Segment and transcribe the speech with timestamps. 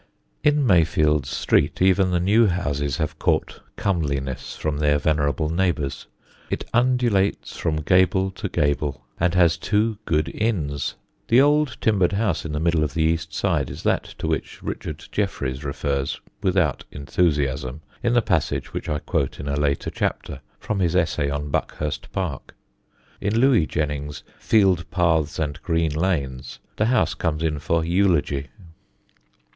[0.43, 6.07] In Mayfield's street even the new houses have caught comeliness from their venerable neighbours.
[6.49, 10.95] It undulates from gable to gable, and has two good inns.
[11.27, 14.63] The old timbered house in the middle of the east side is that to which
[14.63, 20.41] Richard Jefferies refers without enthusiasm in the passage which I quote in a later chapter
[20.59, 22.55] from his essay on Buckhurst Park.
[23.21, 28.47] In Louis Jennings' Field Paths and Green Lanes the house comes in for eulogy.